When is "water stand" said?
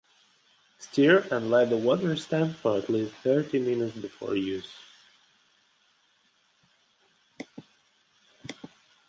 1.77-2.55